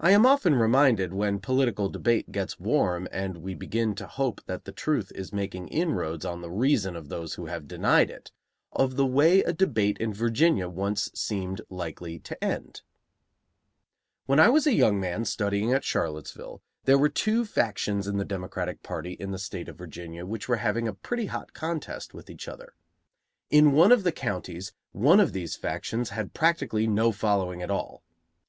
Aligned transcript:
I 0.00 0.10
am 0.10 0.26
often 0.26 0.56
reminded, 0.56 1.14
when 1.14 1.38
political 1.38 1.88
debate 1.88 2.32
gets 2.32 2.58
warm 2.58 3.06
and 3.12 3.36
we 3.38 3.54
begin 3.54 3.94
to 3.94 4.08
hope 4.08 4.42
that 4.46 4.64
the 4.64 4.72
truth 4.72 5.12
is 5.14 5.32
making 5.32 5.68
inroads 5.68 6.24
on 6.24 6.40
the 6.40 6.50
reason 6.50 6.96
of 6.96 7.08
those 7.10 7.34
who 7.34 7.46
have 7.46 7.68
denied 7.68 8.10
it, 8.10 8.32
of 8.72 8.96
the 8.96 9.06
way 9.06 9.42
a 9.44 9.52
debate 9.52 9.98
in 9.98 10.12
Virginia 10.12 10.68
once 10.68 11.12
seemed 11.14 11.60
likely 11.70 12.18
to 12.18 12.42
end: 12.42 12.82
When 14.24 14.40
I 14.40 14.48
was 14.48 14.66
a 14.66 14.74
young 14.74 14.98
man 14.98 15.24
studying 15.24 15.72
at 15.72 15.84
Charlottesville, 15.84 16.60
there 16.82 16.98
were 16.98 17.08
two 17.08 17.44
factions 17.44 18.08
in 18.08 18.16
the 18.16 18.24
Democratic 18.24 18.82
party 18.82 19.12
in 19.12 19.30
the 19.30 19.38
State 19.38 19.68
of 19.68 19.78
Virginia 19.78 20.26
which 20.26 20.48
were 20.48 20.56
having 20.56 20.88
a 20.88 20.92
pretty 20.92 21.26
hot 21.26 21.52
contest 21.52 22.12
with 22.12 22.28
each 22.28 22.48
other. 22.48 22.74
In 23.50 23.70
one 23.70 23.92
of 23.92 24.02
the 24.02 24.10
counties 24.10 24.72
one 24.90 25.20
of 25.20 25.32
these 25.32 25.54
factions 25.54 26.10
had 26.10 26.34
practically 26.34 26.88
no 26.88 27.12
following 27.12 27.62
at 27.62 27.70
all. 27.70 28.02